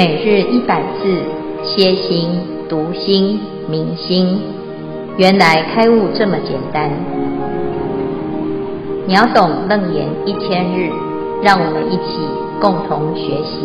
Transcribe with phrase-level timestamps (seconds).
[0.00, 1.22] 每日一百字，
[1.62, 2.30] 歇心、
[2.70, 4.40] 读心、明心，
[5.18, 6.90] 原来开悟这么简单。
[9.06, 10.88] 秒懂楞严一千日，
[11.42, 12.16] 让我们一起
[12.62, 13.60] 共同学习。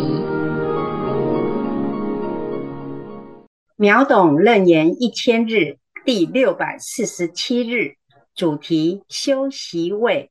[3.76, 7.94] 秒懂楞严一千日第六百四十七日，
[8.34, 10.30] 主题修习位。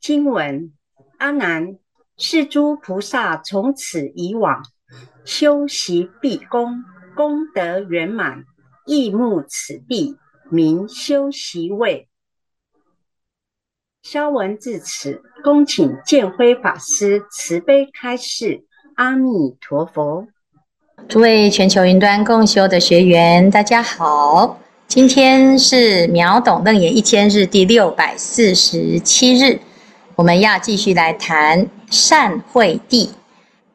[0.00, 0.72] 经文：
[1.18, 1.78] 阿难。
[2.16, 4.62] 是诸菩萨从此以往
[5.24, 6.84] 修习毕功，
[7.16, 8.44] 功德圆满，
[8.86, 10.16] 忆目此地，
[10.50, 12.08] 名修习位。
[14.02, 18.64] 消文至此，恭请建辉法师慈悲开示。
[18.96, 20.28] 阿弥陀佛。
[21.08, 29.58] 诸位全球云端共修的学员，大家好，今天是秒懂楞严一千日第六百四十七日。
[30.16, 33.10] 我们要继续来谈善慧地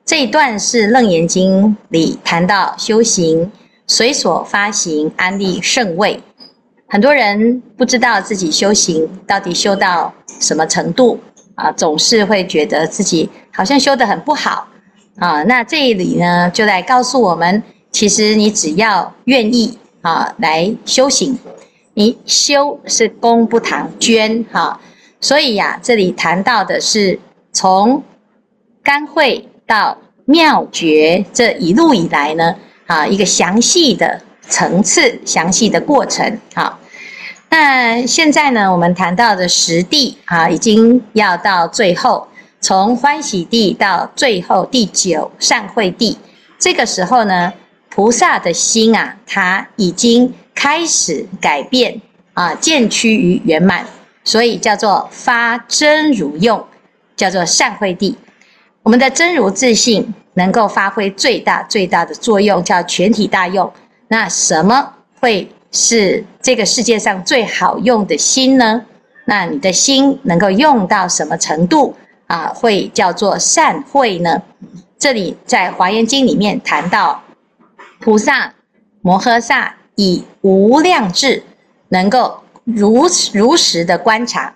[0.05, 3.51] 这一段，是《楞严经》里谈到修行
[3.85, 6.21] 随所发行安立胜位。
[6.87, 11.19] 很多人不知道自己修行到底修到什么程度
[11.55, 14.65] 啊，总是会觉得自己好像修得很不好
[15.17, 15.43] 啊。
[15.43, 21.37] 那这里呢，就来告诉我们，其实你只要愿意啊来修行，
[21.95, 24.79] 你修是功不唐捐哈。
[25.21, 27.19] 所以呀、这里谈到的是
[27.51, 28.03] 从
[28.81, 32.55] 甘会到妙觉这一路以来呢，
[32.87, 36.39] 啊，一个详细的层次、详细的过程。
[36.55, 36.79] 好，
[37.49, 42.27] 那现在呢，我们谈到的十地啊，已经要到最后，
[42.61, 46.17] 从欢喜地到最后第九善慧地，
[46.57, 47.53] 这个时候呢，
[47.89, 51.99] 菩萨的心啊，他已经开始改变
[52.33, 53.85] 啊，渐趋于圆满。
[54.29, 56.63] 所以叫做发真如用，
[57.15, 58.15] 叫做善慧地。
[58.83, 63.73] 我们的真如自信能够发挥最大最大的作用，叫全体大用。
[64.07, 68.85] 那什么会是这个世界上最好用的心呢？
[69.25, 71.95] 那你的心能够用到什么程度
[72.27, 72.53] 啊？
[72.53, 74.39] 会叫做善慧呢？
[74.99, 77.23] 这里在华严经里面谈到，
[77.99, 78.53] 菩萨
[79.01, 81.41] 摩诃萨以无量智
[81.87, 82.43] 能够。
[82.65, 84.53] 如如实的观察，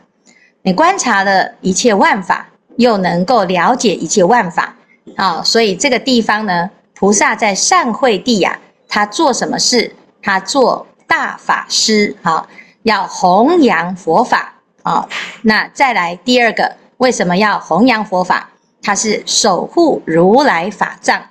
[0.62, 2.48] 你观察了一切万法，
[2.78, 4.76] 又能够了解一切万法
[5.16, 9.96] 啊，所以这个地方呢，菩萨在善慧地呀，他做什么事？
[10.22, 12.48] 他做大法师啊，
[12.84, 14.54] 要弘扬佛法
[14.84, 15.08] 啊。
[15.42, 18.50] 那再来第二个，为什么要弘扬佛法？
[18.82, 21.22] 他是守护如来法藏。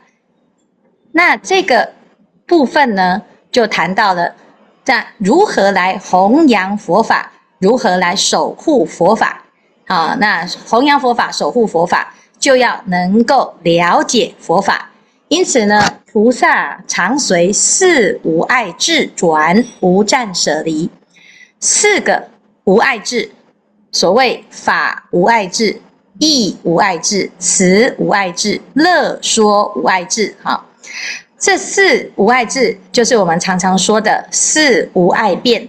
[1.12, 1.92] 那这个
[2.46, 4.34] 部分呢，就谈到了。
[4.84, 9.44] 在如何来弘扬佛法，如何来守护佛法？
[9.86, 14.90] 啊，那弘扬佛法、守护佛法，就要能够了解佛法。
[15.28, 15.82] 因此呢，
[16.12, 20.90] 菩萨常随四无碍智转，无暂舍离。
[21.60, 22.28] 四个
[22.64, 23.30] 无碍智，
[23.92, 25.80] 所谓法无碍智、
[26.18, 30.34] 义无碍智、慈无碍智、乐说无碍智。
[30.42, 30.66] 哈。
[31.42, 35.68] 这四无碍智，就是我们常常说的四无碍变。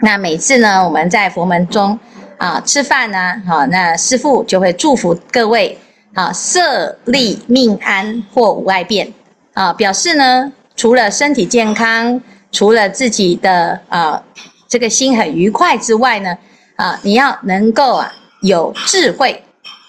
[0.00, 1.96] 那每次呢，我们在佛门中
[2.36, 5.78] 啊吃饭呢，好，那师父就会祝福各位
[6.14, 9.12] 啊，色利命安或无碍变
[9.54, 14.20] 啊，表示呢，除了身体健康，除了自己的啊
[14.66, 16.36] 这个心很愉快之外呢，
[16.74, 19.40] 啊，你要能够啊有智慧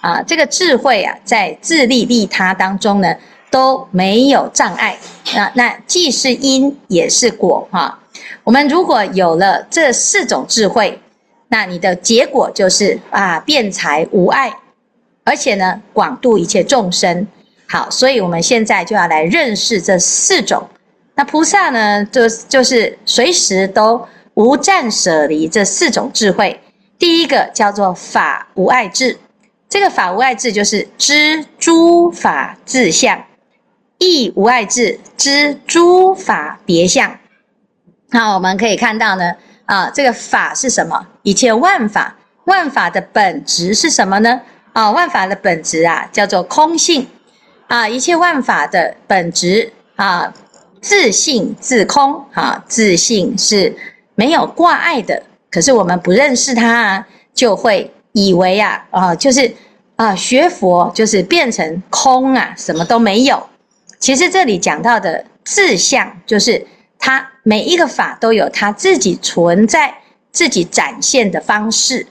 [0.01, 3.11] 啊，这个智慧啊，在自利利他当中呢。
[3.53, 4.97] 都没有障碍，
[5.35, 7.99] 啊那既是因也是果哈。
[8.43, 10.99] 我们如果有了这四种智慧，
[11.49, 14.51] 那你的结果就是啊，辩才无碍，
[15.23, 17.27] 而且呢，广度一切众生。
[17.67, 20.67] 好，所以我们现在就要来认识这四种。
[21.13, 24.03] 那菩萨呢，就就是随时都
[24.33, 26.59] 无暂舍离这四种智慧。
[26.97, 29.15] 第一个叫做法无碍智，
[29.69, 33.23] 这个法无碍智就是知诸法自相。
[34.03, 37.17] 亦无碍智，知诸法别相。
[38.09, 39.33] 那我们可以看到呢，
[39.65, 41.07] 啊，这个法是什么？
[41.21, 44.41] 一切万法，万法的本质是什么呢？
[44.73, 47.07] 啊，万法的本质啊，叫做空性。
[47.67, 50.33] 啊，一切万法的本质啊，
[50.81, 52.25] 自性自空。
[52.33, 53.73] 啊，自性是
[54.15, 55.23] 没有挂碍的。
[55.49, 59.49] 可是我们不认识它啊，就会以为啊，啊，就是
[59.95, 63.41] 啊，学佛就是变成空啊，什么都没有。
[64.03, 66.67] 其实这里讲到的自相，就是
[66.99, 69.95] 它每一个法都有它自己存在、
[70.29, 72.05] 自己展现的方式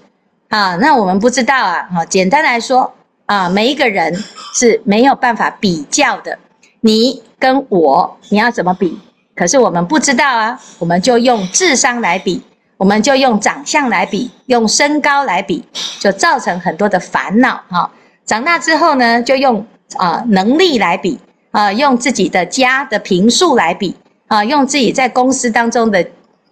[0.48, 0.74] 啊。
[0.76, 2.94] 那我们不知道啊，哈，简单来说
[3.26, 4.24] 啊，每一个人
[4.54, 6.38] 是没有办法比较的。
[6.80, 8.98] 你跟我，你要怎么比？
[9.34, 12.42] 可是我们不知道啊，我们就用智商来比，
[12.78, 15.62] 我们就用长相来比，用身高来比，
[16.00, 17.90] 就造成很多的烦恼哈。
[18.24, 19.66] 长大之后呢，就用
[19.98, 21.20] 啊能力来比
[21.52, 23.94] 啊，用自己的家的平数来比
[24.26, 26.04] 啊，用自己在公司当中的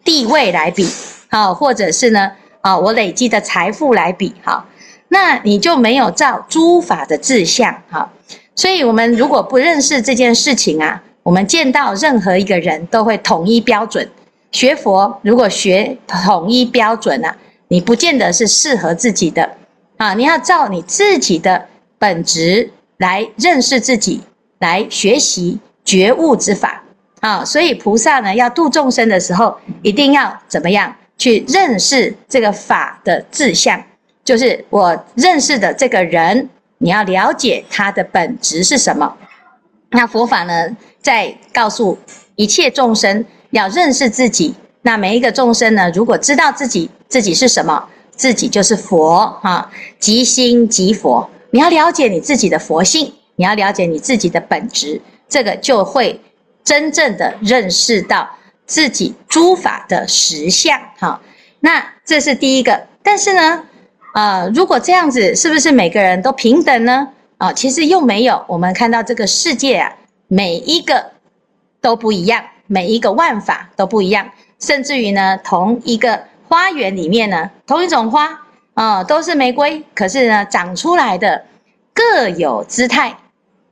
[0.04, 0.88] 地位来比
[1.30, 2.30] 啊，或者是呢
[2.60, 4.66] 啊我累积的财富来比哈，
[5.08, 8.10] 那你就没有照诸法的志向哈。
[8.54, 14.06] 所以，我们如果不认识这件事情啊，我们见到任何一个人都会统一标准。
[14.52, 17.34] 学佛如果学统一标准啊，
[17.68, 19.48] 你不见得是适合自己的
[19.96, 20.12] 啊。
[20.12, 21.68] 你要照你自己的
[21.98, 24.20] 本质来认识自己，
[24.60, 26.82] 来学习觉悟之法
[27.20, 27.44] 啊。
[27.44, 33.82] 所以，菩萨呢要度众生的时候，一定要怎么样去认识这个法的志向，
[34.24, 36.48] 就是我认识的这个人。
[36.82, 39.14] 你要了解他的本质是什么？
[39.90, 41.98] 那佛法呢，在告诉
[42.36, 44.54] 一切众生要认识自己。
[44.80, 47.86] 那每一个众生呢，如果知道自己自己是什么，
[48.16, 51.28] 自己就是佛哈，即心即佛。
[51.50, 56.20] 你要了解你自己的佛性，你要了解你自己的本质，这个就会
[56.62, 58.28] 真正的认识到
[58.66, 61.18] 自己诸法的实相哈。
[61.60, 63.64] 那这是第一个，但是呢，
[64.12, 67.08] 啊、呃，如果这样子，是不是每个人都平等呢？
[67.38, 68.44] 啊、其实又没有。
[68.46, 69.90] 我们看到这个世界啊，
[70.28, 71.12] 每一个
[71.80, 74.30] 都不一样，每一个万法都不一样。
[74.58, 78.38] 甚至于呢，同一个花园里面呢，同一种花
[78.74, 81.46] 啊、都是玫瑰，可是呢，长出来的
[81.94, 83.16] 各有姿态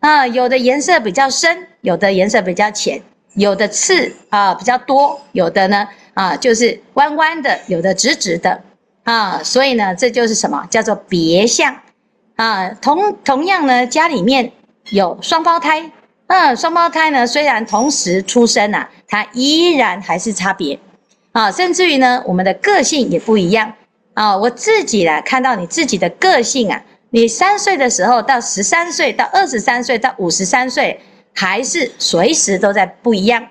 [0.01, 3.03] 啊，有的颜色比较深，有的颜色比较浅，
[3.35, 8.63] 有的刺啊比较多，有的呢啊就是弯弯的，有的直直的。
[9.05, 11.75] 啊，所以呢，这就是什么叫做别相
[12.37, 12.69] 啊？
[12.83, 14.53] 同同样呢，家里面
[14.91, 15.91] 有双胞胎，
[16.27, 20.79] 嗯，双胞胎呢，虽然同时出生啊，它依然还是差别
[21.33, 21.51] 啊。
[21.51, 23.73] 甚至于呢，我们的个性也不一样
[24.13, 24.37] 啊。
[24.37, 31.01] 我自己来看到你自己的个性啊，你三岁的时候到十三岁到二十三岁到五十三岁，
[31.35, 33.47] 还是随时都在不一样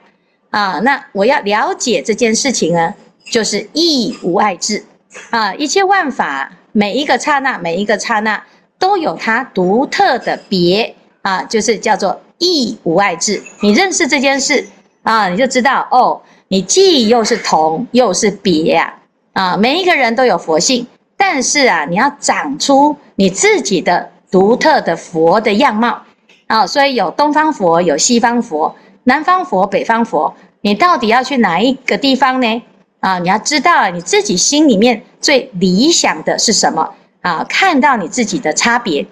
[0.51, 0.79] 啊。
[0.79, 2.93] 那我要了解这件事情呢，
[3.31, 4.83] 就是义无碍智。
[5.31, 8.43] 啊，一切万法，每一个刹那，每一个刹那
[8.77, 13.41] 都有它独特的别啊，就是叫做义无碍智。
[13.61, 14.67] 你认识这件事
[15.01, 18.93] 啊，你就知道哦，你既又是同又是别呀
[19.33, 26.03] 啊，啊，每一个人都有佛性，但是啊，你要长出你自己的独特的佛的样貌
[26.45, 28.75] 啊，所以有东方佛，有西方佛，
[29.05, 32.61] 南方佛，北方佛，你到底要去哪一个地方呢？
[32.99, 37.43] 啊，你要知道你自己心里面最理想的是什么啊？
[37.49, 39.05] 看到你自己的差别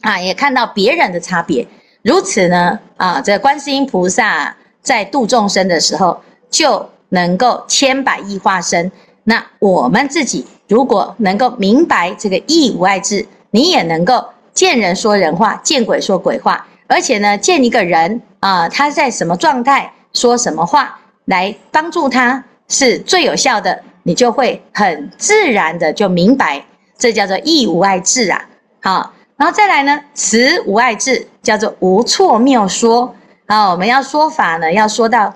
[0.00, 1.64] 啊，也看到别人的差别，
[2.02, 6.20] 如此呢啊，这观世音菩萨在度众生的时候
[6.50, 8.90] 就能够千百亿化身。
[9.22, 14.24] 那我们自己如果能够明白这个义无碍智，你也能够
[14.54, 22.44] 见人说人话，见鬼说鬼话，而且呢，见一个人啊，他在什么状态说什么话来帮助他。
[22.70, 26.62] 是最有效的，你就会很自然的就明白，
[26.98, 28.44] 这叫做义无碍智啊。
[28.82, 33.14] 好，然后再来呢，词无碍智，叫做无错谬说。
[33.46, 35.34] 啊，我们要说法呢，要说到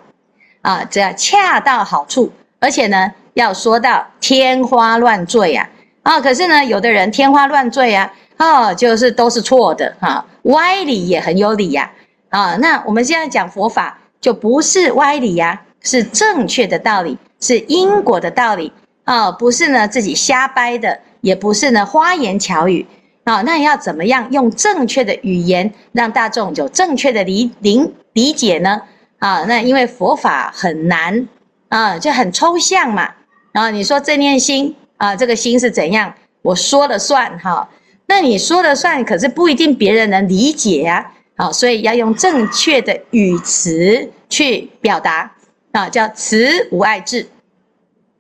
[0.61, 5.69] 啊，这样恰到好处，而且呢，要说到天花乱坠呀。
[6.03, 11.91] 啊，可是呢，有的人天花乱坠啊，哦，就是都是错的哈，歪理也很有理呀。
[12.31, 15.63] 啊，那我们现在讲佛法，就不是歪理呀。
[15.85, 18.73] 是正确的道理，是因果的道理、
[19.05, 22.87] 哦，不是呢自己瞎掰的，也不是呢花言巧语
[23.25, 28.83] 啊、那要怎么样用正确的语言让大众有正确的理理理解呢？
[29.19, 31.27] 啊，那因为佛法很难
[31.69, 33.09] 啊，就很抽象嘛。
[33.53, 36.13] 然后你说正念心啊，这个心是怎样？
[36.43, 37.69] 我说了算哈、
[38.07, 41.13] 那你说了算，可是不一定别人能理解呀。
[41.37, 45.31] 好，所以要用正确的语词去表达。
[45.73, 47.27] 啊，叫词无碍智。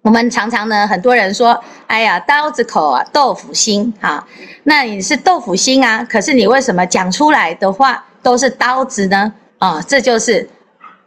[0.00, 4.26] 我们常常呢，很多人说：“哎呀，刀子口啊，豆腐心啊。”
[4.64, 9.32] 那你是豆腐心啊，可是你为什么讲出来的话都是刀子呢？
[9.58, 10.48] 啊，这就是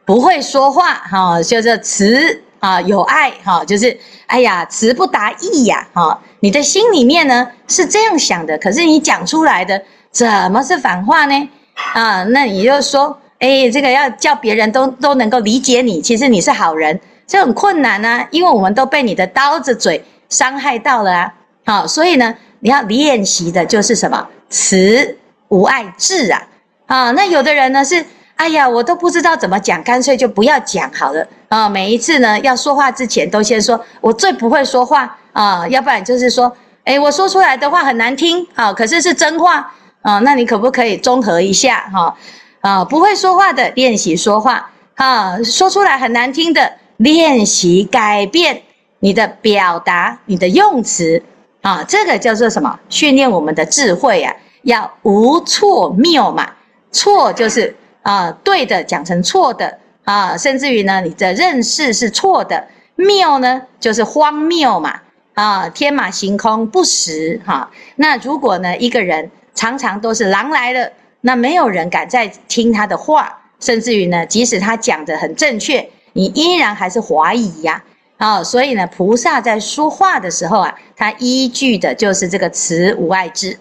[0.06, 3.96] 不会说话哈，就是词啊有爱哈，就是
[4.26, 6.20] 哎呀，词不达意呀哈。
[6.40, 9.80] 你的心里面呢是这样想的，可是你讲出来的
[10.12, 11.50] 怎么是反话呢？
[11.94, 13.20] 啊，那你就说。
[13.38, 21.34] 哎，这个要叫别人都都能够理解你，其实你是好人，这很困难啊，因为我们都被你的刀子嘴伤害到了啊。
[21.66, 24.26] 好，所以呢，你要练习的就是什么？
[24.50, 25.18] 慈
[25.50, 26.42] 无爱智啊
[26.88, 27.12] 啊！
[27.12, 28.04] 那有的人呢是，
[28.38, 31.70] 哎呀，我都不知道怎么讲，干脆就不要讲好了啊！
[31.70, 36.52] 每一次呢要说话之前，都先说我最不会说话啊，要不然就是说，
[36.84, 42.14] 哎，我说出来的话很难听啊，可是是真话啊，那你可不可以综合一下哈？
[42.60, 48.62] 啊，不会说话的练习说话啊，说出来很难听的练习改变
[49.00, 51.24] 你的表达，你的用词。
[51.62, 52.78] 啊，这个叫做什么？
[52.90, 56.52] 训练我们的智慧啊，要无错谬嘛。
[56.92, 62.68] 错就是啊，对的讲成错的啊，甚至于呢，你的认识是错的。
[62.96, 65.02] 谬呢，就是荒谬嘛。
[65.34, 77.84] 啊，天马行空不实哈、那如果呢，一个人常常都是狼来了，那没有人敢再听他的话，甚至于呢，即使他讲的很正确，你依然还是怀疑呀、
[78.16, 78.42] 啊。
[78.42, 83.60] 所以呢，菩萨在说话的时候啊，他依据的就是这个慈无碍智。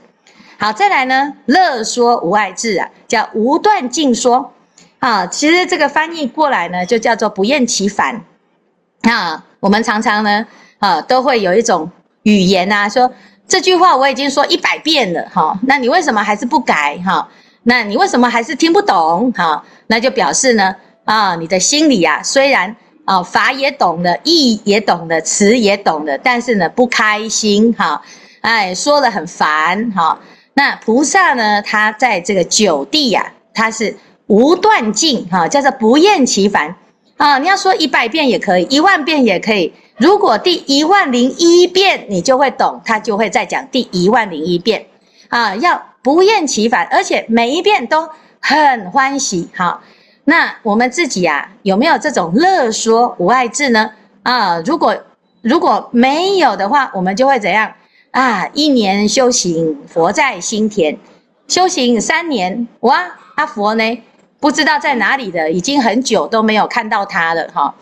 [0.57, 4.53] 好，再来呢，乐说无碍智啊，叫无断尽说。
[5.05, 8.25] 啊，其实这个翻译过来呢，就叫做不厌其烦。
[9.03, 10.47] 啊，我们常常呢，
[10.79, 11.91] 啊，都会有一种
[12.23, 13.13] 语言啊，说
[13.47, 16.99] 这句话我已经说一百遍了，哈、那你为什么还是不改？
[17.05, 17.29] 哈、
[17.65, 19.31] 那你为什么还是听不懂？
[19.33, 22.75] 哈、那就表示呢，啊，你的心里啊，虽然。
[23.07, 28.01] 啊，法也懂了，义也懂了，词也懂了，但是呢，不开心哈，
[28.41, 30.19] 哎，说了很烦哈。
[30.55, 33.95] 那菩萨呢，他在这个九地呀，他是
[34.35, 36.75] 无断尽哈，叫做不厌其烦
[37.17, 37.39] 啊。
[37.39, 39.73] 你要说一百遍也可以，一万遍也可以。
[39.97, 44.87] 如果第一万零一遍你就会懂，他就会再讲第一万零一遍
[45.29, 45.55] 啊。
[45.55, 48.09] 要不厌其烦，而且每一遍都
[48.41, 49.81] 很欢喜哈。
[50.25, 53.93] 那我们自己啊，有没有这种乐说无碍智呢？
[54.25, 54.97] 啊，如果
[55.43, 57.73] 如果没有的话，我们就会怎样
[58.11, 58.49] 啊？
[58.53, 60.97] 一年修行，佛在心田；
[61.47, 63.05] 修行三年，哇，
[63.37, 64.03] 阿佛呢？
[64.45, 67.75] 不知道在哪里的，已经很久都没有看到他了哈。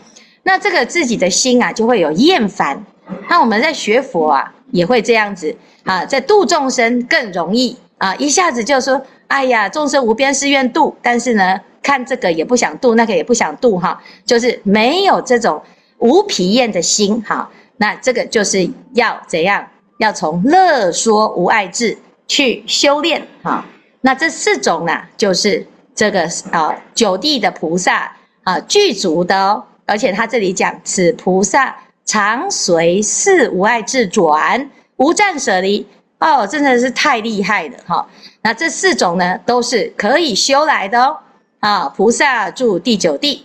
[0.45, 2.81] 那这个自己的心啊，就会有厌烦。
[3.29, 11.61] 那我们在学佛啊，也会这样子啊，在度众生更容易啊，一下子就说，哎呀，众生无边誓愿度，但是呢。
[11.83, 15.61] 看这个也不想度，那个也不想度，哈，就是没有这种
[15.99, 17.51] 无疲厌的心，哈。
[17.79, 19.67] 那这个就是要怎样？
[19.99, 23.65] 要从乐说无碍智去修炼，哈。
[24.03, 29.65] 那这四种呢，就是这个啊九地的菩萨啊具足的哦。
[29.85, 35.87] 而且他这里讲，此菩萨常随四无碍智转，无暂舍离。
[36.19, 38.07] 哦，真的是太厉害了，哈。
[38.43, 41.19] 那这四种呢，都是可以修来的哦。
[41.59, 43.45] 啊，菩萨住第九地，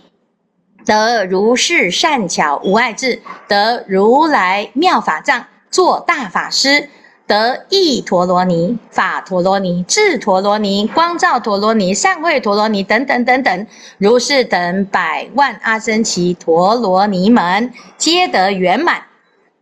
[0.86, 6.88] 得如是善巧无碍智，得如来妙法藏，做大法师，
[7.28, 13.66] 得意陀罗尼、法陀罗尼、智陀罗尼、光照陀罗尼、善慧陀罗尼等等等等，
[13.98, 19.02] 如是等百万阿僧祇陀罗尼门，皆得圆满。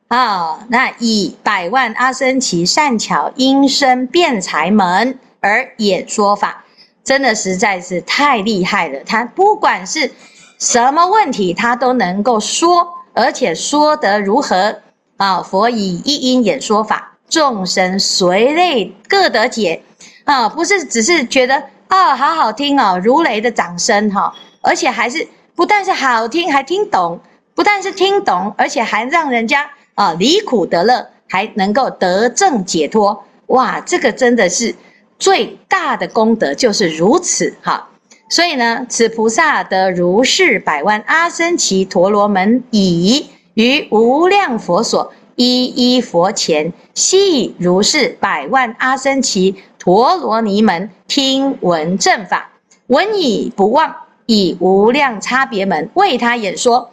[0.06, 6.64] 啊，那以百万阿僧祇善巧音声辩才门而演说法。
[7.02, 10.12] 真的实在是太厉害了，他不管是
[10.60, 14.76] 什么问题，他都能够说，而且说得如何
[15.16, 15.42] 啊？
[15.42, 19.82] 佛以一音演说法，众生随类各得解
[20.24, 20.48] 啊！
[20.48, 27.20] 不是只是觉得啊，好好听哦，如雷的掌声哈，而且还是不但是好听，还听懂，
[27.54, 34.74] 不但是听懂，而且还让人家啊离苦得乐，还能够得正解脱，哇，这个真的是。
[35.18, 37.88] 最大的功德就是如此哈，
[38.28, 52.50] 所以呢，此菩萨得如是百万阿僧只陀罗门已，于无量佛所一一佛前，悉如是百万阿僧只陀罗尼门听闻正法，
[52.88, 56.90] 闻已不忘，以无量差别门为他演说。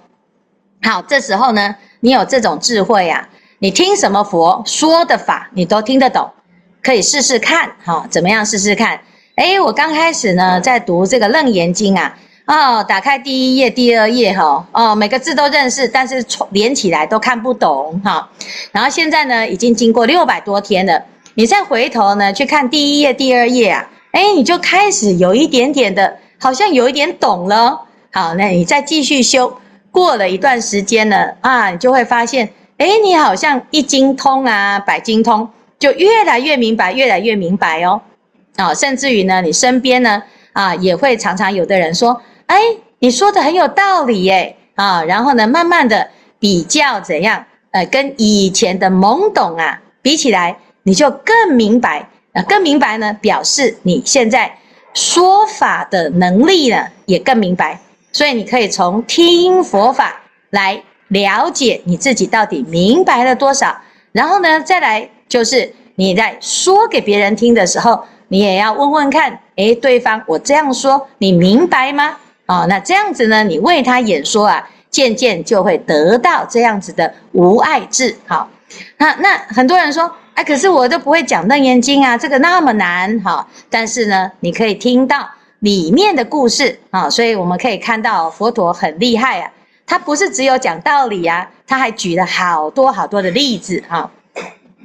[0.81, 6.29] 好，这时候呢，你有这种智慧啊，你听什么佛说的法，你都听得懂。
[6.83, 9.00] 可以试试看，哈，怎么样试试看？
[9.35, 18.29] 哎，我刚开始呢，在读这个《楞严经》啊，哦，打开第一页、第二页，哈，哦，每个字都认识，但是连起来都看不懂，哈。
[18.71, 21.01] 然后现在呢，已经经过六百多天了，
[21.35, 27.79] 你再回头呢去看第一页、第二页啊，哎，你就开始有一点点的，好像有一点懂了。
[28.12, 29.57] 好，那你再继续修，
[29.89, 35.50] 过了一段时间呢，啊，你就会发现，哎，你好像一精通啊，百精通。
[35.79, 38.00] 就越来越明白，越来越明白哦，
[38.55, 40.23] 啊、哦，甚至于呢，你身边呢，
[40.53, 42.21] 啊，也会常常有的人说，
[42.53, 42.60] 哎，
[43.00, 46.07] 你说的很有道理耶，啊，然后呢，慢慢的
[46.38, 54.55] 比较怎样，呃，跟以前的懵懂啊比起来，你就更明白啊，更明白呢，表示你现在
[54.93, 57.81] 说法的能力呢也更明白，
[58.12, 63.75] 所以你可以从听佛法来了解你自己到底明白了多少，
[64.12, 72.17] 然后呢，再来就是你在说给别人听的时候，你也要问问看，诶，对方我这样说你明白吗？
[72.45, 78.15] 啊，那这样子呢，你为他演说啊，渐渐就会得到这样子的无碍智。
[78.27, 78.50] 好，
[78.97, 80.12] 那那很多人说。
[80.35, 83.47] 哎，可是我都不会讲《楞严经》啊，这个那么难哈。
[83.69, 89.51] 但是呢，你可以听到里面的故事啊，所以我们可以看到佛陀很厉害啊。
[89.85, 94.09] 他不是只有讲道理啊，他还举了好多好多的例子哈。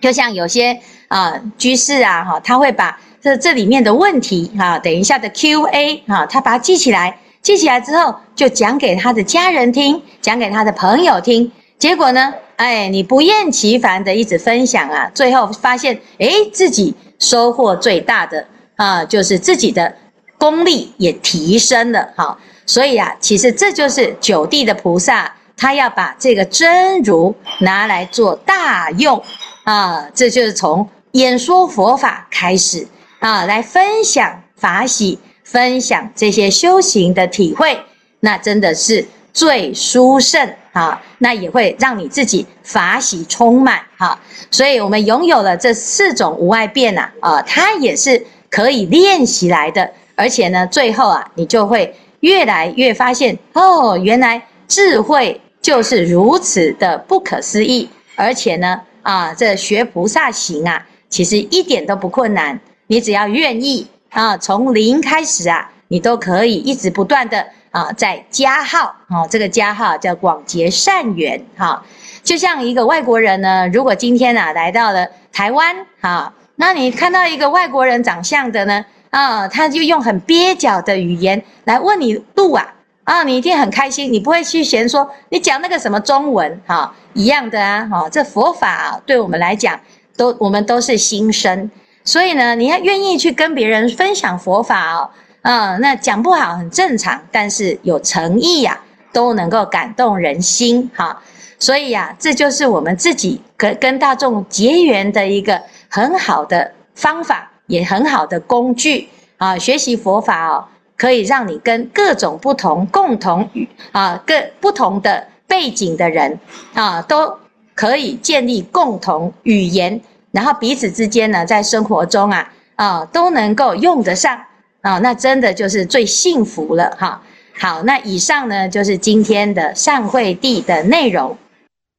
[0.03, 7.17] 就像有些啊居士啊哈，他会把这这里面的问题哈，等一下的 Q&A 哈，他把它记起来，
[7.49, 11.51] 记起来之后就讲给他的家人听，讲给他的朋友听。
[11.79, 12.35] 结果呢？
[12.57, 19.95] 哎，你不厌其烦的一直分享啊，最后发现，哎，自己收获最大的啊，就是自己的
[20.37, 22.07] 功力也提升了。
[22.15, 29.23] 好，所以啊，其实这就是九地的菩萨，他要把这个真如拿来做大用
[29.65, 32.87] 啊，这就是从演说佛法开始
[33.21, 35.19] 啊，来分享法喜，
[35.51, 37.79] 分享这些修行的体会，
[38.21, 40.55] 那真的是最殊胜。
[40.75, 44.17] 啊，那也会让你自己法喜充满哈，
[44.49, 67.47] 所以我们拥有了这四种无碍变呐，啊，它也是可以练习来的，而且呢，最后啊，你就会越来越发现哦，原来智慧就是如此的不可思议，而且呢，啊，这学菩萨行啊，其实一点都不困难，你只要愿意啊，从零开始啊，你都可以一直不断的。
[67.71, 71.85] 啊，在加号，啊，这个加号叫广结善缘，哈，
[72.25, 89.79] 就像一个外国人呢，如果今天啊来到了台湾，哈，那你看到一个外国人长相的呢，啊，他就用很蹩脚的语言来问你路啊，啊，你一定很开心，你不会去嫌说你讲那个什么中文，哈，一样的啊，哈，这佛法啊，对我们来讲，
[90.17, 91.71] 都我们都是新生，
[92.09, 95.11] 所以呢，你要愿意去跟别人分享佛法哦。
[95.43, 98.81] 嗯，那讲不好很正常，但是有诚意呀、啊，
[99.13, 101.21] 都能够感动人心哈。
[101.59, 109.59] 所以呀、啊，这就是我们自己跟跟大众结缘的一个很好的方法，也很好的工具啊。
[109.59, 110.65] 学习佛法哦，
[110.97, 116.41] 可以让你跟各种不同、共同语啊、各不同的背景的人
[116.73, 117.37] 啊，都
[117.75, 120.01] 可以建立共同语言，
[120.39, 124.41] 然后彼此之间呢，在生活中啊啊都能够用得上。
[124.83, 127.21] 啊、那真的就是最幸福了哈。
[127.59, 131.37] 好，那以上呢就是今天的善会地的内容。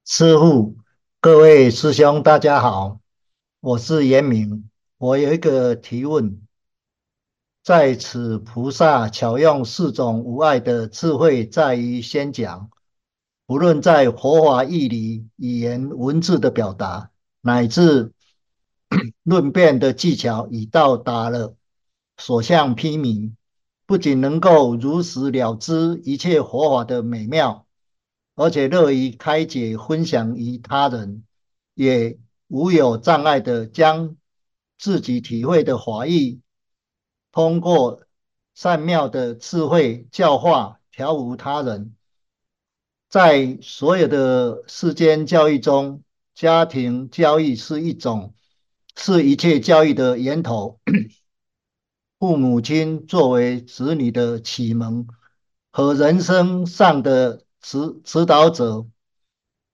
[0.05, 0.75] 师父，
[1.19, 2.99] 各位师兄，大家好，
[3.59, 4.69] 我是严明。
[4.97, 6.39] 我有一个提问，
[7.61, 12.69] 在此菩萨巧用四种无碍的智慧，在于先讲，
[13.45, 17.09] 不论在佛法义理、语言文字的表达，
[17.41, 18.13] 乃至
[19.23, 21.55] 论辩的技巧，已到达了。
[22.17, 23.31] 所向披靡，
[23.85, 27.65] 不仅能够如实了知一切佛法的美妙，
[28.35, 31.23] 而且乐于开解分享于他人，
[31.75, 34.17] 也无有障碍地将
[34.77, 36.41] 自己体会的法义，
[37.31, 38.01] 通过
[38.53, 41.95] 善妙的智慧教化调伏他人。
[43.07, 46.03] 在所有的世间教育中，
[46.35, 48.33] 家庭教育是一种，
[49.01, 50.81] 是一切教育的源头。
[52.19, 55.07] 父母亲作为子女的启蒙
[55.71, 58.87] 和人生上的指指导者，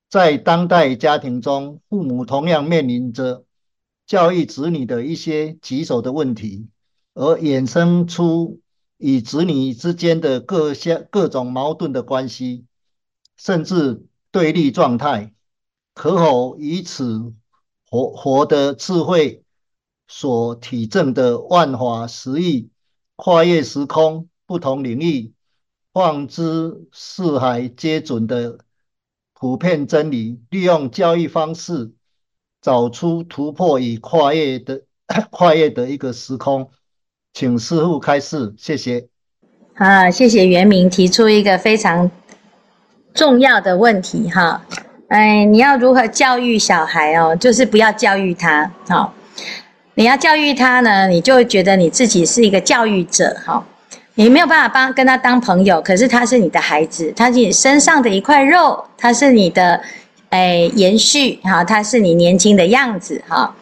[0.08, 3.44] 在当代家庭中，父母同样面临着
[4.06, 6.68] 教育子女的一些棘手的问题，
[7.14, 8.60] 而衍生出
[8.96, 12.64] 与子女之间的各项各种矛盾的关系，
[13.36, 15.32] 甚至对立状态。
[15.94, 17.34] 可否以此
[17.90, 19.42] 活活的智慧，
[20.08, 22.70] 所体证的万法实义，
[23.16, 25.32] 跨越时空、不同领域，
[25.92, 28.58] 放之四海皆准的
[29.32, 31.92] 普遍真理，利用教育方式
[32.60, 34.82] 找出突破与跨越的
[35.30, 36.70] 跨越的一个时空，
[37.32, 39.08] 请师父开示，谢谢。
[39.74, 42.10] 啊，谢谢元明提出一个非常
[43.14, 44.64] 重要的问题哈，
[45.08, 47.34] 哎，你要如何教育小孩哦？
[47.36, 49.12] 就是不要教育他，好。
[49.98, 53.64] 你要教育他呢，你就会觉得你自己是一个教育者，哈，
[54.16, 59.80] 你没有办法帮跟他当朋友，可是他是你的孩子，他是你身上的一块肉，他是你的
[60.28, 63.54] 哎延续哈，他是你年轻的样子哈。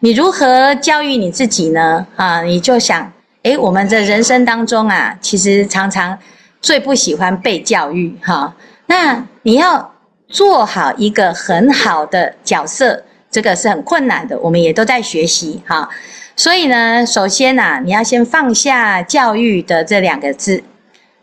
[0.00, 2.06] 你如何教育你自己呢？
[2.16, 3.12] 啊，你就想，
[3.42, 6.18] 哎，我们的人生当中啊，其实常常
[6.62, 8.54] 最不喜欢被教育哈。
[8.86, 9.91] 那你要
[10.32, 15.88] 做好一个很好的角色，这个是很困难的，我们也都在学习哈。
[16.34, 20.64] 所以呢，首先呐，你要先放下教育的这两个字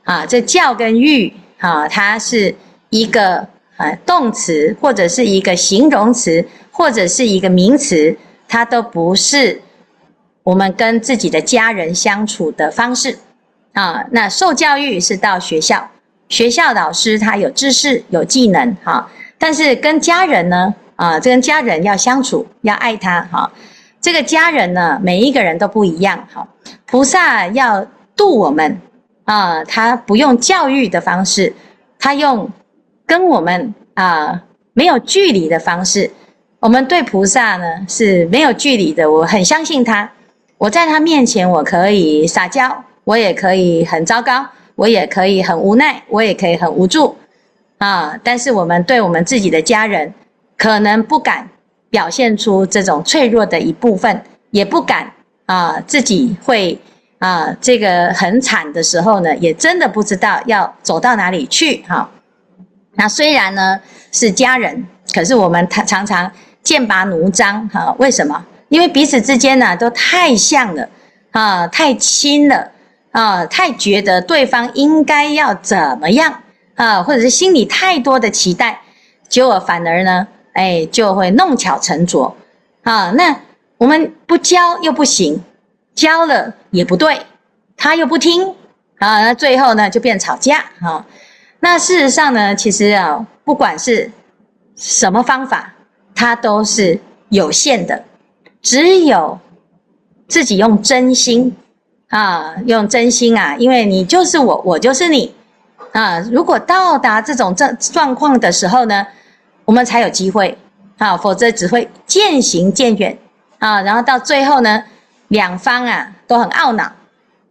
[0.03, 2.53] 啊，这教跟育啊，它是
[2.91, 8.15] 一个呃动词，或者是一个形容词，或者是一个名词，
[8.47, 9.59] 它都不是
[10.43, 13.17] 我们跟自己的家人相处的方式
[13.73, 14.05] 啊。
[14.11, 15.89] 那受教育是到学校，
[16.29, 23.51] 学校老师他有知识有技能哈，但是跟家人呢啊，这跟家人要相处，要爱他哈。
[24.01, 26.25] 这个家人呢，每一个人都不一样。
[26.33, 26.47] 哈，
[26.85, 28.79] 菩萨要度我们
[29.25, 31.53] 啊，他不用教育的方式，
[31.97, 32.49] 他用
[33.05, 34.41] 跟我们啊
[34.73, 36.09] 没有距离的方式。
[36.59, 40.09] 我们对菩萨呢是没有距离的，我很相信他。
[40.57, 44.45] 我在他面前，我可以撒娇，我也可以很糟糕，
[44.79, 47.15] 我也可以很无奈，我也可以很无助
[47.77, 48.17] 啊。
[48.23, 50.13] 但是我们对我们自己的家人，
[50.57, 51.47] 可能不敢。
[51.91, 55.11] 表现出这种脆弱的一部分，也不敢
[55.47, 56.79] 啊，自己会
[57.17, 62.07] 啊，这个很惨的时候呢，也真的不知道要走到哪里去哈、
[62.93, 67.91] 那虽然呢是家人，可是我们常常剑拔弩张哈。
[67.97, 68.45] 为什么？
[68.69, 70.87] 因为彼此之间呢都太像了
[71.31, 72.69] 啊，太亲了
[73.11, 76.41] 啊，太觉得对方应该要怎么样
[76.75, 78.81] 啊，或者是心里太多的期待，
[79.27, 80.27] 结果反而呢。
[80.53, 82.35] 哎，就会弄巧成拙，
[82.83, 83.39] 啊，那
[83.77, 85.41] 我们不教又不行，
[85.93, 87.21] 教了也不对，
[87.77, 88.45] 他又不听，
[88.97, 91.05] 啊，那最后呢就变吵架，啊，
[91.61, 94.11] 那事实上呢，其实啊，不管是
[94.75, 95.73] 什么方法，
[96.13, 98.03] 它都是有限的，
[98.61, 99.39] 只有
[100.27, 101.55] 自己用真心，
[102.09, 105.33] 啊，用真心啊，因为你就是我，我就是你，
[105.91, 109.05] 啊，如果到达这种状状况的时候呢，
[109.65, 110.57] 我们才有机会
[110.97, 113.15] 啊，否则只会渐行渐远
[113.59, 113.81] 啊。
[113.81, 114.83] 然后到最后呢，
[115.27, 116.91] 两方啊都很懊恼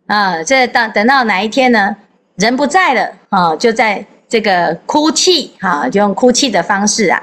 [0.09, 0.43] 啊。
[0.43, 1.95] 这等等到哪一天呢，
[2.35, 7.23] 人不在了啊，就在这个哭泣啊，就用哭泣的方式啊。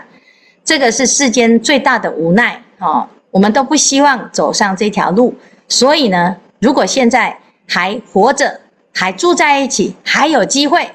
[0.63, 3.05] 这个是世间最大的无奈啊。
[3.29, 5.35] 我们都不希望走上这条路，
[5.67, 6.33] 所以呢，
[6.65, 8.59] 如果现在还活着，
[8.91, 10.89] 还住在一起，还有机会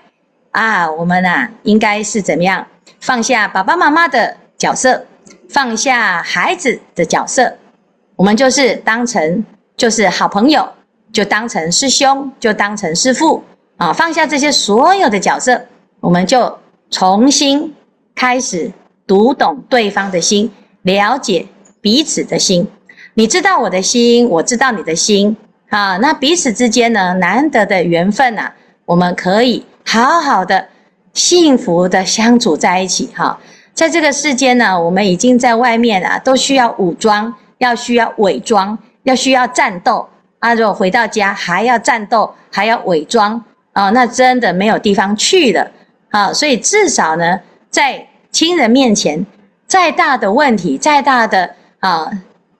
[0.50, 2.66] 啊，我们啊应该是怎么样？
[2.98, 5.06] 放下爸爸妈妈的角色，
[5.48, 7.56] 放下孩子的角色，
[8.16, 9.44] 我们就是当成
[9.76, 10.68] 就是好朋友，
[11.12, 13.40] 就当成师兄，就当成师父
[13.76, 13.92] 啊！
[13.92, 15.64] 放下这些所有的角色，
[16.00, 16.58] 我们就
[16.90, 17.72] 重新
[18.16, 18.72] 开始
[19.06, 20.50] 读懂对方的心，
[20.82, 21.46] 了解
[21.80, 22.66] 彼此的心。
[23.14, 25.36] 你知道我的心，我知道你的心
[25.70, 25.96] 啊！
[25.96, 28.52] 那彼此之间呢，难得的缘分呐，
[28.84, 30.68] 我们可以好好的。
[31.12, 33.36] 幸福的相处在一起，哈，
[33.74, 40.54] 在这个世间呢，我们已经在外面啊，都需要武装，要需要伪装，要需要战斗啊。
[40.54, 45.68] 如果回到家还要战斗，还要伪装啊，那真的没有地方去了
[46.10, 46.32] 啊。
[46.32, 49.26] 所以至少呢，在亲人面前，
[49.66, 52.08] 再大的问题，再大的啊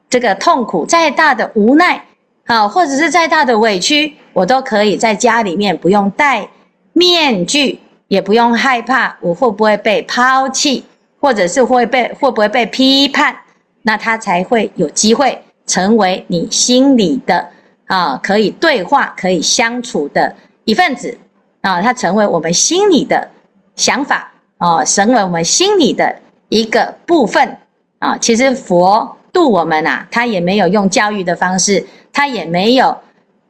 [0.08, 2.04] 这个痛苦，再大的无奈
[2.50, 6.48] 啊，或者是再大的委屈，我都可以在家里面不用戴
[6.92, 7.78] 面具。
[8.08, 10.84] 也不用害怕，我会不会被抛弃，
[11.20, 13.36] 或者是会被会不会被批判，
[13.82, 17.48] 那他才会有机会成为你心里的
[17.86, 20.34] 啊，可以对话、可以相处的
[20.64, 21.16] 一份子
[21.60, 23.30] 啊，他成为我们心里的
[23.76, 26.12] 想法啊，成为我们心里的
[26.48, 27.56] 一个部分
[28.00, 28.18] 啊。
[28.18, 32.96] 其实佛度我们啊，他也没有用教育的方式，他也没有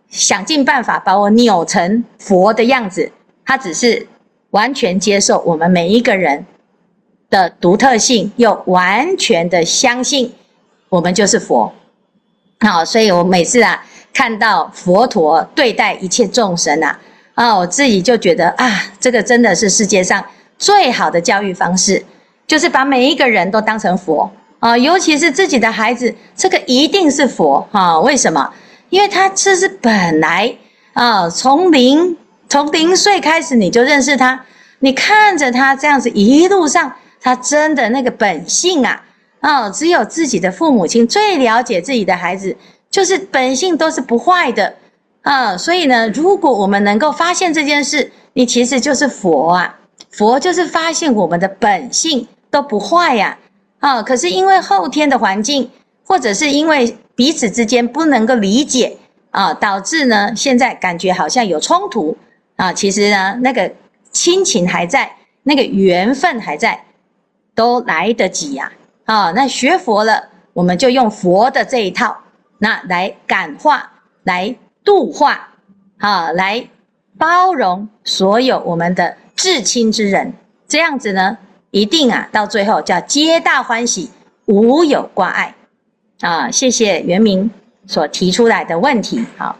[0.08, 3.12] 想尽办法把我扭成佛的样子，
[3.44, 4.06] 他只是。
[4.50, 6.44] 完全接受我们每一个人
[7.30, 10.32] 的独特性，又完全的相信
[10.88, 11.72] 我们就是佛。
[12.58, 13.80] 好，所以我每次啊
[14.12, 16.98] 看到佛陀对待一切众生啊，
[17.34, 20.24] 啊，我自己就觉得啊，这个真的是世界上
[20.58, 22.04] 最好的教育方式，
[22.48, 24.28] 就是把每一个人都当成佛
[24.60, 27.98] 啊，尤其是自己的孩子，这个一定是佛啊。
[27.98, 28.48] 为什么？
[28.88, 30.54] 因为他这是本来
[30.92, 32.16] 啊，从零。
[32.48, 34.44] 从零岁开始你就认识他，
[34.80, 39.00] 你看着他这样子一路上，他真的那个本性啊，
[39.38, 42.56] 哦，只有自己的父母亲最了解自己的孩子，
[42.90, 44.74] 就是本性都是不坏的
[45.22, 45.56] 啊。
[45.56, 49.78] 所以呢，如果我们能够发现这件事，你其实就是佛啊，
[50.10, 53.38] 佛就是发现我们的本性都不坏呀，啊，
[53.80, 55.70] 啊可是因为后天的环境，
[56.06, 58.96] 或者是因为彼此之间不能够理解
[59.30, 62.16] 啊，导致呢现在感觉好像有冲突
[62.56, 63.72] 啊，其实呢那个
[64.12, 65.10] 亲情还在，
[65.44, 66.84] 那个缘分还在，
[67.54, 68.70] 都来得及呀，
[69.04, 72.16] 啊，那学佛了，我们就用佛的这一套，
[72.58, 73.92] 那来感化，
[74.24, 75.48] 来度化，
[75.98, 76.68] 啊，来
[77.16, 80.34] 包容所有我们的至亲之人，
[80.68, 81.38] 这样子呢。
[81.72, 84.10] 一定啊，到最后叫皆大欢喜，
[84.46, 85.54] 无有挂碍
[86.18, 86.50] 啊！
[86.50, 87.48] 谢谢元明
[87.86, 89.24] 所提出来的问题。
[89.36, 89.56] 好，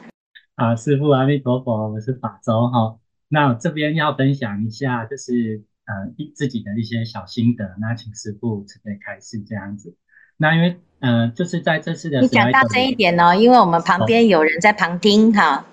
[0.57, 2.97] 啊，师父阿弥陀佛，我是法周哈。
[3.29, 7.77] 那我这边要分享一下，就是呃自己的一些小心得。
[7.81, 9.95] 那请师父慈悲开始这样子。
[10.37, 15.65] 那因为呃，就是在这次的，你讲大声一点哦，因为我们旁边有人在旁听哈。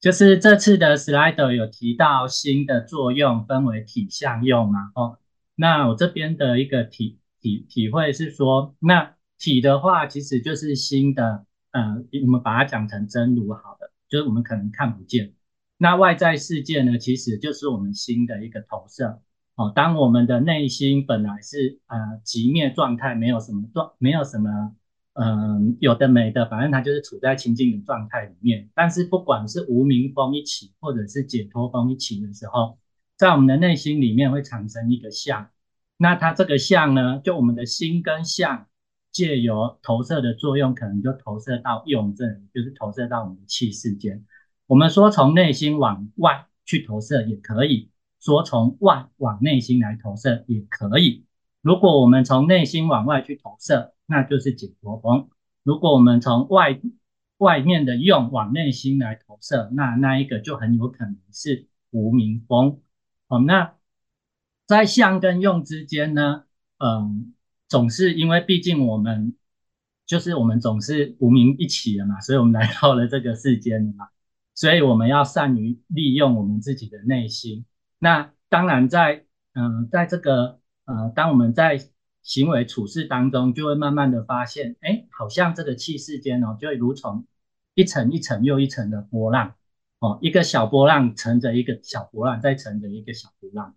[0.00, 4.90] 就是这次的 slide 有提到心的作用分为体相用嘛？
[4.96, 5.18] 哦。
[5.54, 15.34] 那我这边的一个体体体会是说，那体的话其实就是心的，呃，我们把它讲成真如好的，就是我们可能看不见。
[15.76, 19.20] 那外在世界呢，其实就是我们心的一个投射。
[19.54, 24.74] 哦，当我们的内心本来是呃极灭状态，没有什么状，没有什么
[25.14, 28.70] 嗯、有的没的，反正它就是处在清净的状态里面。
[28.74, 32.78] 但是不管是无明风一起，或者是解脱风一起的时候，
[33.22, 35.48] 在我们的内心里面会产生一个相，
[35.96, 38.66] 那它这个相呢，就我们的心跟相
[39.12, 44.24] 借由投射的作用，可能就投射到用这里，就是投射到我们的气世间。
[44.66, 51.24] 我们说从内心往外去投射也可以，说从外往内心来投射也可以。
[51.60, 55.28] 如果我们从内心往外去投射，那就是解脱风；
[55.62, 56.80] 如果我们从外
[57.38, 62.80] 外面的用往内心来投射，那那一个就很有可能是无明风。
[63.32, 63.74] 好，那
[64.66, 66.44] 在相跟用之间呢，
[66.76, 67.32] 嗯，
[67.66, 69.34] 总是因为毕竟我们
[70.04, 74.10] 就是我们总是无明一起的嘛，所以我们来到了这个世间嘛，
[74.54, 77.64] 所以我们要善于利用我们自己的内心。
[77.98, 81.80] 那当然在嗯，在这个呃，当我们在
[82.22, 87.26] 行为处事当中，就会慢慢的发现，哎，好像这个气世间哦，就会如从
[87.72, 89.54] 一层一层又一层的波浪。
[90.02, 93.76] 哦，一个小波浪乘着一个小波浪，再乘着一个小波浪，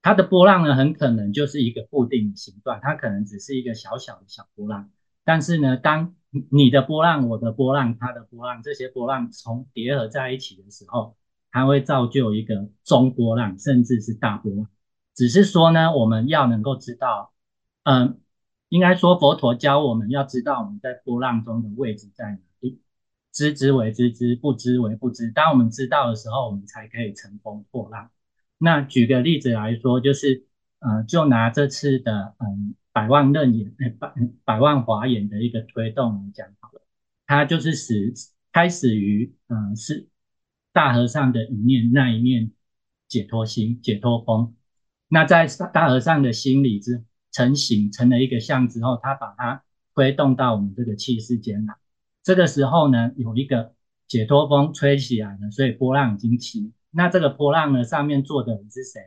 [0.00, 4.88] 它的波浪呢，很可能就是一个固定的形状，它可能只是一个小小的小波浪。
[5.22, 6.14] 但是呢，当
[6.50, 11.14] 你的波浪、我的波浪、它的波浪，这些波浪从叠合在一起的时候，
[11.50, 14.66] 它会造就一个中波浪，甚至是大波浪。
[15.14, 17.34] 只是说呢，我们要能够知道，
[17.82, 18.18] 嗯，
[18.70, 22.38] 应该说佛陀教我们要知道我们在波浪中的位置在哪。
[23.36, 25.30] 知之为知之，不知为不知。
[25.30, 28.10] 当我们知道的时候，我们才可以乘风破浪。
[28.56, 30.46] 那举个例子来说，就是，
[30.78, 36.80] 呃，就拿这次的，嗯，百万楞严，呃，百百万华严的一个推动来讲好了。
[37.26, 38.14] 它就是始
[38.54, 40.08] 开始于，嗯、是
[40.72, 42.52] 大和尚的一念，那一念
[43.06, 44.54] 解脱心、解脱风。
[45.08, 49.62] 那在大和尚的心里之成型成了一个像之后，他把它
[49.94, 51.74] 推动到我们这个气世间来。
[52.26, 53.72] 这个时候呢，有一个
[54.08, 56.72] 解脱风吹起来了，所以波浪已经起。
[56.90, 59.00] 那这个波浪呢，上面坐的人是谁？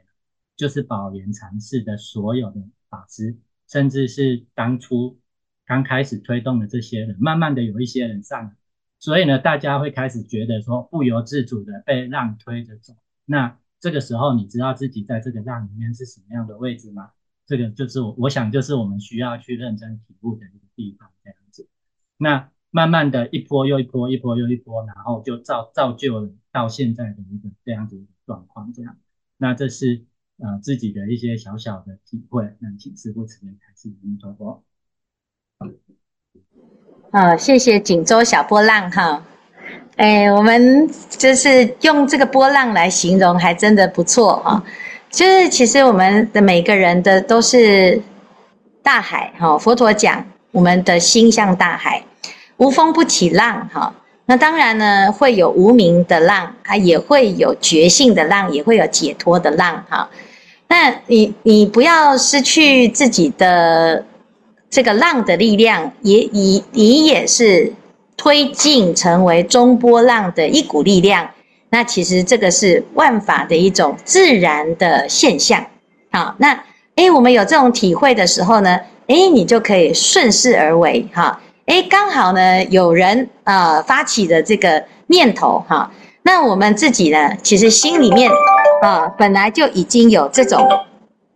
[0.56, 5.20] 就是宝莲禅寺的所有的法师，甚至是当初
[5.66, 7.18] 刚开始推动的这些人。
[7.20, 8.56] 慢慢的有一些人上来，
[9.00, 12.94] 所以呢，大家会开始觉得说，不由自主的被浪推着走。
[13.26, 17.12] 那这个时候，你知道自己在这个浪里面是什么样的位置吗？
[17.46, 21.68] 这个就是我，我想就是我们需要去认真体悟的一个地方，这样子。
[22.16, 22.50] 那。
[22.72, 28.72] 慢慢的一波又一波，一波又一波，然后就造造就了到现在的一个这样子的状况。
[28.74, 28.96] 这样，
[29.38, 30.06] 那这是
[30.38, 32.44] 呃自己的一些小小的体会。
[32.60, 34.64] 那请师傅慈悲开示，您说说。
[37.12, 39.24] 好，谢谢锦州小波浪哈。
[39.98, 44.64] 哎，我们就是用这个波浪来形容，还真的不错啊。
[45.10, 48.00] 就是其实我们的每个人的都是
[48.84, 49.58] 大海哈。
[49.58, 52.06] 佛陀讲，我们的心像大海。
[52.60, 53.94] 无风不起浪，哈，
[54.26, 60.10] 那当然呢，会有无明的浪，啊，也会有觉性的浪，也会有解脱的浪，哈。
[60.68, 64.06] 那你你不要失去自己的
[64.70, 67.72] 这个浪的力量，也以你也是
[68.18, 71.30] 推进成为中波浪的一股力量。
[71.70, 75.66] 那其实这个是万法的一种自然的现象，
[76.12, 76.62] 好，那
[76.96, 81.40] 诶，我们有这种体会的时候呢，诶，你就可以顺势而为，哈。
[81.70, 85.92] 哎，刚好呢，有人啊、呃、发起的这个念头哈，
[86.24, 88.32] 那我们自己呢，其实心里面
[88.82, 90.68] 啊、本来就已经有这种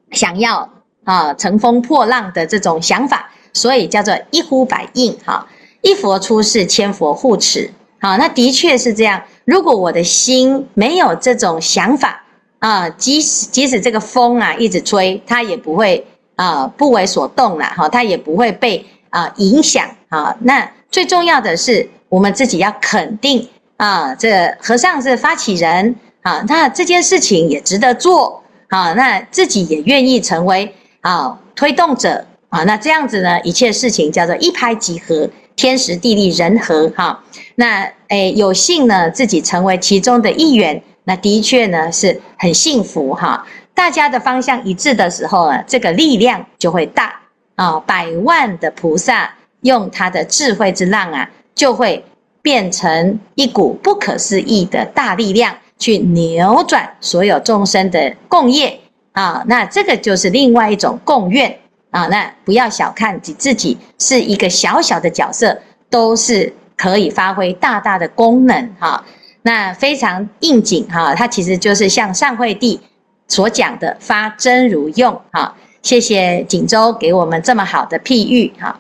[0.10, 0.68] 想要
[1.04, 5.46] 啊，乘风破浪的这种想法，所以叫做一呼百应哈。
[5.82, 7.70] 一佛出世，千佛护持。
[8.02, 9.22] 好，那的确是这样。
[9.46, 12.24] 如果我的心没有这种想法
[12.58, 16.04] 啊，即使即使这个风啊一直吹，它也不会
[16.38, 20.36] 啊不为所动了哈，它也不会被啊影响啊。
[20.42, 30.74] 那最重要的是，我们自己要肯定啊，这和尚是发起人啊，那这件事情也值得做啊，那自己也愿意成为。
[31.02, 37.22] 啊，推动者啊，那这样子呢，一切事情叫做一拍即合，天时地利人和哈。
[37.56, 43.46] 那诶，有幸呢，自己成为其中的一员，那的确呢是很幸福哈。
[43.74, 47.20] 大家的方向一致的时候呢，这个力量就会大
[47.56, 47.78] 啊。
[47.82, 49.30] 百万的菩萨
[49.64, 52.06] 用他的智慧之浪啊，就会
[52.42, 58.80] 变成一股不可思议的大力量，去扭转所有众生的共业。
[59.14, 61.60] 啊，那这个就是另外一种共愿
[61.92, 62.08] 啊。
[62.08, 65.56] 那不要小看自自己是一个小小的角色，
[65.90, 69.06] 都是可以发挥大大的功能哈。
[69.44, 72.82] 那非常应景哈，它其实就是像上惠帝
[73.28, 75.56] 所讲的“发真如用”哈。
[75.84, 78.80] 谢谢锦州给我们这么好的譬喻哈。